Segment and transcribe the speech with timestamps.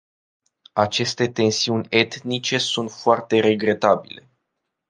[0.75, 4.29] Aceste tensiuni etnice sunt foarte regretabile.